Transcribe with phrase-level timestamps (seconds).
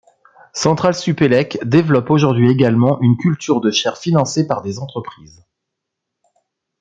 [0.55, 5.45] CentraleSupélec développe aujourd'hui également une culture de chaires financées par des entreprises.